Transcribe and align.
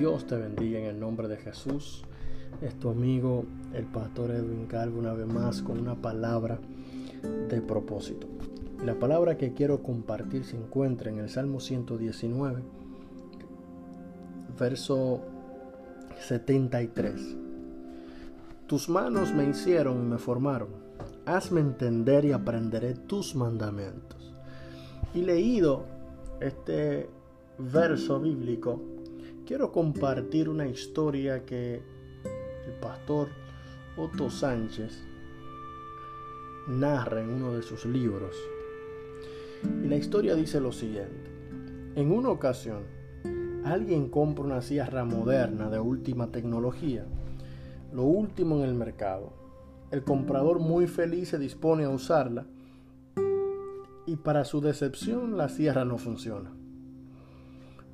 Dios 0.00 0.26
te 0.26 0.34
bendiga 0.34 0.78
en 0.78 0.86
el 0.86 0.98
nombre 0.98 1.28
de 1.28 1.36
Jesús. 1.36 2.04
Es 2.62 2.74
tu 2.76 2.88
amigo 2.88 3.44
el 3.74 3.84
pastor 3.84 4.30
Edwin 4.30 4.64
Calvo 4.64 4.98
una 4.98 5.12
vez 5.12 5.26
más 5.26 5.60
con 5.60 5.78
una 5.78 5.94
palabra 5.94 6.58
de 7.50 7.60
propósito. 7.60 8.26
La 8.82 8.98
palabra 8.98 9.36
que 9.36 9.52
quiero 9.52 9.82
compartir 9.82 10.46
se 10.46 10.56
encuentra 10.56 11.10
en 11.10 11.18
el 11.18 11.28
Salmo 11.28 11.60
119, 11.60 12.62
verso 14.58 15.20
73. 16.18 17.36
Tus 18.68 18.88
manos 18.88 19.34
me 19.34 19.50
hicieron 19.50 20.00
y 20.00 20.06
me 20.06 20.16
formaron. 20.16 20.70
Hazme 21.26 21.60
entender 21.60 22.24
y 22.24 22.32
aprenderé 22.32 22.94
tus 22.94 23.34
mandamientos. 23.34 24.34
Y 25.12 25.20
leído 25.20 25.84
este 26.40 27.10
verso 27.58 28.18
bíblico, 28.18 28.80
quiero 29.46 29.72
compartir 29.72 30.48
una 30.48 30.66
historia 30.66 31.44
que 31.44 31.82
el 32.66 32.72
pastor 32.80 33.28
Otto 33.96 34.30
Sánchez 34.30 35.02
narra 36.68 37.20
en 37.20 37.30
uno 37.30 37.52
de 37.52 37.62
sus 37.62 37.84
libros. 37.84 38.36
Y 39.84 39.88
la 39.88 39.96
historia 39.96 40.34
dice 40.34 40.60
lo 40.60 40.72
siguiente. 40.72 41.30
En 41.96 42.12
una 42.12 42.30
ocasión, 42.30 42.84
alguien 43.64 44.08
compra 44.08 44.44
una 44.44 44.62
sierra 44.62 45.04
moderna 45.04 45.68
de 45.68 45.80
última 45.80 46.30
tecnología, 46.30 47.04
lo 47.92 48.04
último 48.04 48.56
en 48.56 48.62
el 48.62 48.74
mercado. 48.74 49.32
El 49.90 50.04
comprador 50.04 50.60
muy 50.60 50.86
feliz 50.86 51.30
se 51.30 51.38
dispone 51.38 51.84
a 51.84 51.90
usarla 51.90 52.46
y 54.06 54.16
para 54.16 54.44
su 54.44 54.60
decepción 54.60 55.36
la 55.36 55.48
sierra 55.48 55.84
no 55.84 55.98
funciona. 55.98 56.59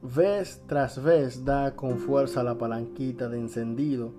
Vez 0.00 0.62
tras 0.68 1.02
vez 1.02 1.44
da 1.44 1.74
con 1.74 1.98
fuerza 1.98 2.44
la 2.44 2.56
palanquita 2.56 3.28
de 3.28 3.40
encendido 3.40 4.12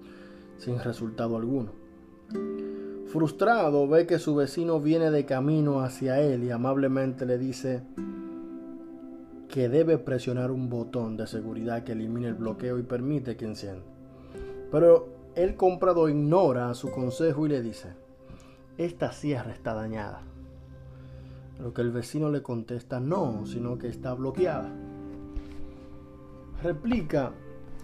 sin 0.57 0.77
resultado 0.79 1.37
alguno. 1.37 1.71
Frustrado 3.07 3.87
ve 3.87 4.05
que 4.05 4.19
su 4.19 4.35
vecino 4.35 4.81
viene 4.81 5.09
de 5.09 5.25
camino 5.25 5.79
hacia 5.79 6.19
él 6.19 6.43
y 6.43 6.51
amablemente 6.51 7.25
le 7.25 7.37
dice 7.37 7.81
que 9.47 9.69
debe 9.69 9.97
presionar 9.97 10.51
un 10.51 10.69
botón 10.69 11.15
de 11.15 11.25
seguridad 11.25 11.83
que 11.83 11.93
elimine 11.93 12.27
el 12.27 12.35
bloqueo 12.35 12.77
y 12.77 12.83
permite 12.83 13.37
que 13.37 13.45
encienda. 13.45 13.85
Pero 14.71 15.07
el 15.35 15.55
comprador 15.55 16.09
ignora 16.09 16.73
su 16.73 16.91
consejo 16.91 17.45
y 17.45 17.49
le 17.49 17.61
dice, 17.61 17.93
esta 18.77 19.13
sierra 19.13 19.53
está 19.53 19.73
dañada. 19.73 20.21
Lo 21.59 21.73
que 21.73 21.81
el 21.81 21.91
vecino 21.91 22.29
le 22.29 22.43
contesta 22.43 22.99
no, 22.99 23.45
sino 23.45 23.77
que 23.79 23.87
está 23.87 24.13
bloqueada. 24.13 24.69
Replica 26.61 27.31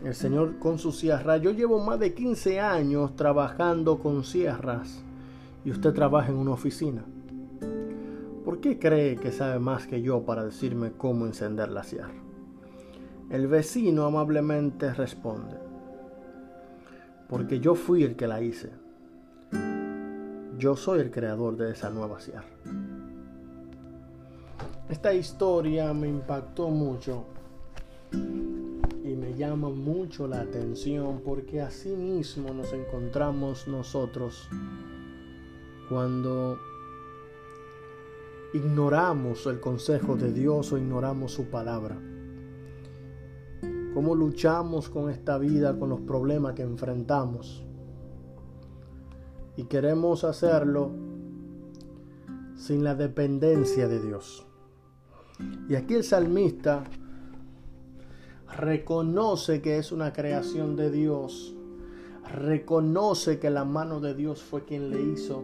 el 0.03 0.13
señor 0.13 0.59
con 0.59 0.77
su 0.79 0.91
sierra, 0.91 1.37
yo 1.37 1.51
llevo 1.51 1.79
más 1.79 1.97
de 1.97 2.13
15 2.13 2.59
años 2.59 3.15
trabajando 3.15 3.99
con 3.99 4.25
sierras 4.25 5.01
y 5.63 5.71
usted 5.71 5.93
trabaja 5.93 6.29
en 6.29 6.35
una 6.35 6.51
oficina. 6.51 7.05
¿Por 8.43 8.59
qué 8.59 8.77
cree 8.77 9.15
que 9.15 9.31
sabe 9.31 9.59
más 9.59 9.87
que 9.87 10.01
yo 10.01 10.23
para 10.23 10.43
decirme 10.43 10.91
cómo 10.91 11.25
encender 11.25 11.69
la 11.69 11.83
sierra? 11.83 12.13
El 13.29 13.47
vecino 13.47 14.05
amablemente 14.05 14.93
responde, 14.93 15.55
porque 17.29 17.61
yo 17.61 17.75
fui 17.75 18.03
el 18.03 18.17
que 18.17 18.27
la 18.27 18.41
hice. 18.41 18.71
Yo 20.57 20.75
soy 20.75 20.99
el 20.99 21.11
creador 21.11 21.55
de 21.55 21.71
esa 21.71 21.89
nueva 21.89 22.19
sierra. 22.19 22.43
Esta 24.89 25.13
historia 25.13 25.93
me 25.93 26.09
impactó 26.09 26.69
mucho 26.69 27.25
llama 29.35 29.69
mucho 29.69 30.27
la 30.27 30.41
atención 30.41 31.21
porque 31.23 31.61
así 31.61 31.89
mismo 31.89 32.53
nos 32.53 32.73
encontramos 32.73 33.67
nosotros 33.67 34.47
cuando 35.89 36.57
ignoramos 38.53 39.45
el 39.47 39.59
consejo 39.59 40.15
de 40.15 40.31
Dios 40.31 40.71
o 40.71 40.77
ignoramos 40.77 41.33
su 41.33 41.45
palabra. 41.45 41.97
Cómo 43.93 44.15
luchamos 44.15 44.89
con 44.89 45.09
esta 45.09 45.37
vida, 45.37 45.77
con 45.77 45.89
los 45.89 46.01
problemas 46.01 46.53
que 46.53 46.63
enfrentamos. 46.63 47.65
Y 49.57 49.65
queremos 49.65 50.23
hacerlo 50.23 50.91
sin 52.55 52.83
la 52.83 52.95
dependencia 52.95 53.87
de 53.87 54.01
Dios. 54.01 54.45
Y 55.69 55.75
aquí 55.75 55.93
el 55.93 56.03
salmista 56.03 56.83
reconoce 58.57 59.61
que 59.61 59.77
es 59.77 59.91
una 59.91 60.13
creación 60.13 60.75
de 60.75 60.91
Dios, 60.91 61.55
reconoce 62.31 63.39
que 63.39 63.49
la 63.49 63.65
mano 63.65 63.99
de 63.99 64.13
Dios 64.13 64.41
fue 64.43 64.65
quien 64.65 64.89
le 64.89 65.01
hizo 65.01 65.43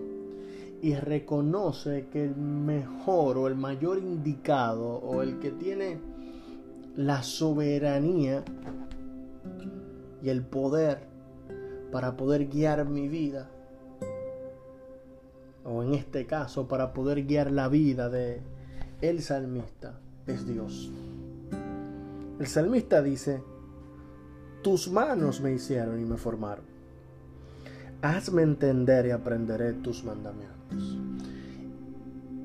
y 0.82 0.96
reconoce 0.96 2.08
que 2.12 2.26
el 2.26 2.36
mejor 2.36 3.38
o 3.38 3.48
el 3.48 3.56
mayor 3.56 4.00
indicado 4.00 4.96
o 4.96 5.22
el 5.22 5.40
que 5.40 5.52
tiene 5.52 6.00
la 6.96 7.24
soberanía 7.24 8.44
y 10.24 10.30
el 10.30 10.42
poder 10.44 11.00
para 11.92 12.18
poder 12.18 12.48
guiar 12.48 12.88
mi 12.88 13.08
vida 13.08 13.50
o 15.64 15.84
en 15.84 15.94
este 15.94 16.26
caso 16.26 16.68
para 16.68 16.94
poder 16.94 17.26
guiar 17.26 17.52
la 17.52 17.68
vida 17.68 18.10
de 18.10 18.42
el 19.02 19.22
salmista 19.22 20.00
es 20.28 20.48
Dios. 20.48 20.92
El 22.42 22.48
salmista 22.48 23.04
dice, 23.04 23.44
tus 24.64 24.90
manos 24.90 25.42
me 25.42 25.54
hicieron 25.54 26.02
y 26.02 26.06
me 26.06 26.18
formaron. 26.18 26.66
Hazme 28.02 28.42
entender 28.42 29.06
y 29.06 29.12
aprenderé 29.12 29.74
tus 29.74 30.04
mandamientos. 30.04 30.98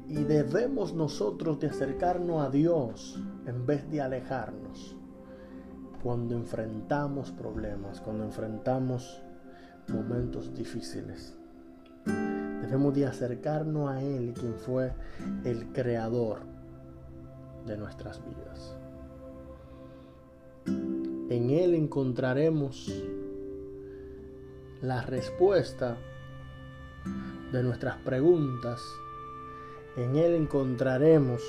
Y 0.06 0.22
debemos 0.24 0.92
nosotros 0.92 1.58
de 1.60 1.68
acercarnos 1.68 2.46
a 2.46 2.50
Dios 2.50 3.18
en 3.46 3.64
vez 3.64 3.90
de 3.90 4.02
alejarnos 4.02 4.94
cuando 6.02 6.34
enfrentamos 6.34 7.30
problemas, 7.30 8.02
cuando 8.02 8.24
enfrentamos 8.24 9.22
momentos 9.88 10.52
difíciles. 10.52 11.38
Debemos 12.04 12.92
de 12.92 13.06
acercarnos 13.06 13.88
a 13.88 14.02
Él, 14.02 14.34
quien 14.34 14.56
fue 14.56 14.92
el 15.44 15.72
creador 15.72 16.40
de 17.64 17.78
nuestras 17.78 18.22
vidas. 18.22 18.76
En 21.28 21.50
Él 21.50 21.75
encontraremos 21.75 23.04
la 24.81 25.03
respuesta 25.03 25.98
de 27.53 27.62
nuestras 27.64 27.97
preguntas. 27.97 28.81
En 29.97 30.15
Él 30.15 30.34
encontraremos 30.34 31.42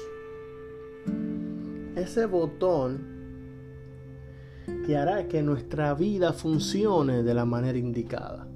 ese 1.95 2.25
botón 2.25 3.17
que 4.85 4.97
hará 4.97 5.27
que 5.27 5.43
nuestra 5.43 5.93
vida 5.93 6.33
funcione 6.33 7.21
de 7.21 7.33
la 7.35 7.45
manera 7.45 7.77
indicada. 7.77 8.47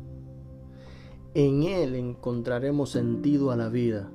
En 1.35 1.61
Él 1.63 1.95
encontraremos 1.95 2.89
sentido 2.89 3.51
a 3.51 3.55
la 3.55 3.69
vida. 3.69 4.09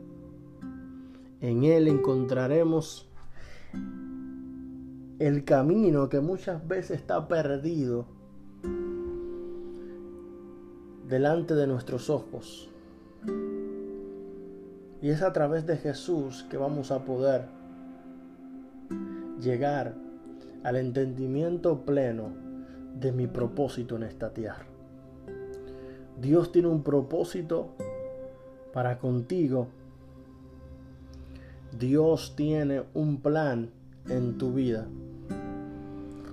En 1.41 1.63
Él 1.63 1.87
encontraremos 1.87 3.09
el 5.19 5.45
camino 5.45 6.09
que 6.09 6.21
muchas 6.21 6.67
veces 6.69 6.99
está 6.99 7.27
perdido 7.27 8.05
delante 11.09 11.55
de 11.55 11.67
nuestros 11.67 12.11
ojos. 12.11 12.69
Y 15.01 15.11
es 15.11 15.23
a 15.23 15.33
través 15.33 15.67
de 15.67 15.77
Jesús 15.77 16.45
que 16.51 16.57
vamos 16.57 16.91
a 16.91 17.05
poder 17.05 17.47
llegar 19.41 19.95
al 20.65 20.77
entendimiento 20.77 21.85
pleno 21.85 22.31
de 22.99 23.13
mi 23.13 23.27
propósito 23.27 23.97
en 23.97 24.03
esta 24.03 24.35
tierra. 24.35 24.67
Dios 26.21 26.51
tiene 26.51 26.69
un 26.69 26.83
propósito 26.83 27.71
para 28.73 28.99
contigo. 28.99 29.69
Dios 31.79 32.35
tiene 32.37 32.83
un 32.95 33.21
plan 33.21 33.71
en 34.09 34.39
tu 34.39 34.53
vida. 34.53 34.87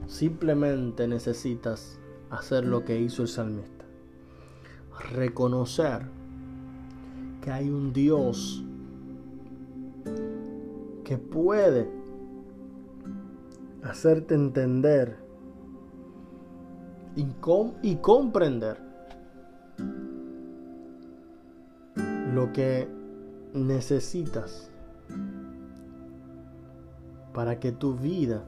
Simplemente 0.07 1.07
necesitas 1.07 1.99
hacer 2.29 2.65
lo 2.65 2.83
que 2.85 2.99
hizo 2.99 3.21
el 3.21 3.27
salmista. 3.27 3.85
Reconocer 5.11 6.03
que 7.41 7.51
hay 7.51 7.69
un 7.69 7.93
Dios 7.93 8.63
que 11.03 11.17
puede 11.17 11.89
hacerte 13.83 14.35
entender 14.35 15.17
y, 17.15 17.95
comprender 17.97 18.77
lo 22.33 22.51
que 22.53 22.87
necesitas 23.53 24.71
para 27.33 27.59
que 27.59 27.71
tu 27.71 27.95
vida 27.95 28.43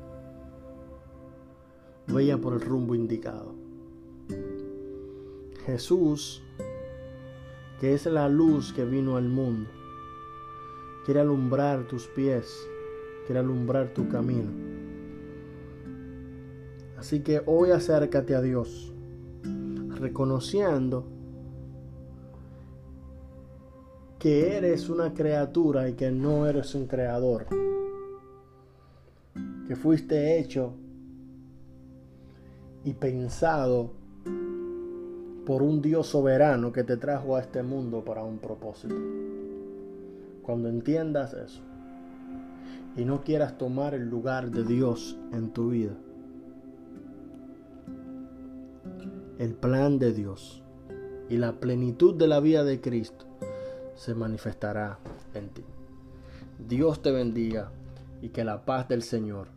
vaya 2.08 2.38
por 2.38 2.54
el 2.54 2.62
rumbo 2.62 2.96
indicado. 2.96 3.54
Jesús, 5.66 6.44
que 7.80 7.94
es 7.94 8.06
la 8.06 8.30
luz 8.30 8.72
que 8.74 8.86
vino 8.86 9.18
al 9.18 9.28
mundo, 9.28 9.70
quiere 11.06 11.20
alumbrar 11.20 11.88
tus 11.88 12.08
pies, 12.08 12.56
quiere 13.26 13.40
alumbrar 13.40 13.94
tu 13.94 14.08
camino. 14.08 14.52
Así 16.98 17.22
que 17.22 17.42
hoy 17.46 17.72
acércate 17.72 18.36
a 18.36 18.42
Dios, 18.42 18.94
reconociendo 20.00 21.06
que 24.20 24.56
eres 24.58 24.90
una 24.90 25.14
criatura 25.14 25.90
y 25.90 25.94
que 25.94 26.12
no 26.12 26.48
eres 26.48 26.74
un 26.74 26.88
creador, 26.88 27.48
que 29.68 29.76
fuiste 29.76 30.40
hecho 30.40 30.74
y 32.86 32.94
pensado 32.94 33.92
por 35.46 35.62
un 35.62 35.82
Dios 35.82 36.08
soberano 36.08 36.72
que 36.72 36.84
te 36.84 36.98
trajo 36.98 37.36
a 37.36 37.42
este 37.42 37.64
mundo 37.64 38.06
para 38.06 38.24
un 38.24 38.38
propósito. 38.38 38.96
Cuando 40.44 40.70
entiendas 40.70 41.34
eso 41.34 41.62
y 42.96 43.04
no 43.04 43.24
quieras 43.24 43.58
tomar 43.58 43.96
el 43.96 44.08
lugar 44.08 44.52
de 44.52 44.64
Dios 44.64 45.18
en 45.34 45.50
tu 45.50 45.70
vida, 45.72 45.94
el 49.40 49.54
plan 49.56 49.98
de 50.00 50.14
Dios 50.14 50.62
y 51.28 51.38
la 51.38 51.60
plenitud 51.60 52.16
de 52.16 52.28
la 52.28 52.40
vida 52.40 52.64
de 52.64 52.82
Cristo 52.82 53.26
se 53.96 54.14
manifestará 54.14 55.00
en 55.34 55.50
ti. 55.50 55.64
Dios 56.70 57.02
te 57.02 57.12
bendiga 57.12 57.72
y 58.22 58.30
que 58.30 58.44
la 58.44 58.64
paz 58.64 58.88
del 58.88 59.02
Señor 59.02 59.48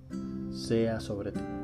sea 0.51 1.01
sobre 1.01 1.33
ti. 1.33 1.58